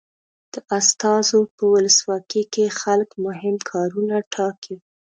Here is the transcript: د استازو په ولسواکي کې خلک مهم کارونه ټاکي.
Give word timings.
د 0.53 0.55
استازو 0.77 1.39
په 1.55 1.63
ولسواکي 1.73 2.43
کې 2.53 2.75
خلک 2.81 3.09
مهم 3.25 3.55
کارونه 3.71 4.15
ټاکي. 4.33 4.75